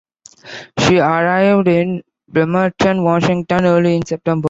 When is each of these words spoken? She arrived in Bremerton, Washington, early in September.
She 0.79 0.97
arrived 0.97 1.67
in 1.67 2.01
Bremerton, 2.27 3.03
Washington, 3.03 3.65
early 3.65 3.97
in 3.97 4.03
September. 4.03 4.39